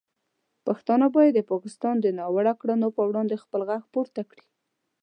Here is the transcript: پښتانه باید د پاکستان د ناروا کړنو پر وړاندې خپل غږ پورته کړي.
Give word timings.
پښتانه 0.67 1.05
باید 1.15 1.33
د 1.35 1.39
پاکستان 1.51 1.95
د 2.01 2.07
ناروا 2.19 2.53
کړنو 2.61 2.87
پر 2.97 3.05
وړاندې 3.09 3.41
خپل 3.43 3.61
غږ 3.69 3.83
پورته 3.93 4.21
کړي. 4.29 4.45